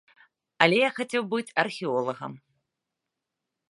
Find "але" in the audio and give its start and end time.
0.65-0.79